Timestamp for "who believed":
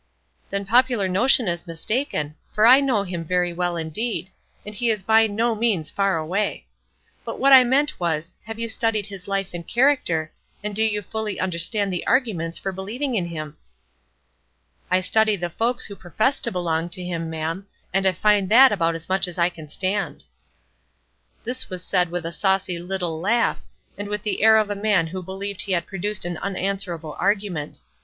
25.05-25.61